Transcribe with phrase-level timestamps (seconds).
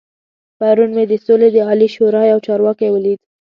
[0.59, 3.19] پرون مې د سولې د عالي شورا يو چارواکی ولید.